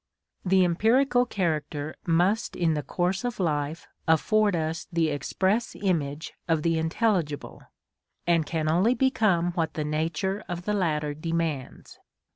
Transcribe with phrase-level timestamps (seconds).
[0.43, 6.63] The empirical character must in the course of life afford us the express image of
[6.63, 7.61] the intelligible,
[8.25, 11.99] and can only become what the nature of the latter demands.